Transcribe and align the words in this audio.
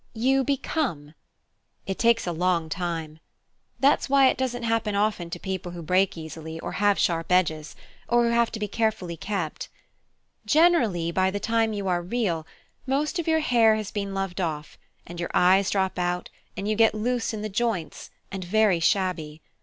"You 0.15 0.43
become. 0.43 1.13
It 1.85 1.99
takes 1.99 2.25
a 2.25 2.31
long 2.31 2.69
time. 2.69 3.19
That's 3.79 4.09
why 4.09 4.29
it 4.29 4.37
doesn't 4.39 4.63
happen 4.63 4.95
often 4.95 5.29
to 5.29 5.37
people 5.39 5.73
who 5.73 5.83
break 5.83 6.17
easily, 6.17 6.59
or 6.59 6.71
have 6.71 6.97
sharp 6.97 7.31
edges, 7.31 7.75
or 8.09 8.23
who 8.25 8.31
have 8.31 8.51
to 8.53 8.59
be 8.59 8.67
carefully 8.67 9.15
kept. 9.15 9.69
Generally, 10.43 11.11
by 11.11 11.29
the 11.29 11.39
time 11.39 11.71
you 11.73 11.87
are 11.87 12.01
Real, 12.01 12.47
most 12.87 13.19
of 13.19 13.27
your 13.27 13.41
hair 13.41 13.75
has 13.75 13.91
been 13.91 14.15
loved 14.15 14.41
off, 14.41 14.75
and 15.05 15.19
your 15.19 15.29
eyes 15.35 15.69
drop 15.69 15.99
out 15.99 16.31
and 16.57 16.67
you 16.67 16.73
get 16.75 16.95
loose 16.95 17.31
in 17.31 17.43
the 17.43 17.47
joints 17.47 18.09
and 18.31 18.43
very 18.43 18.79
shabby. 18.79 19.43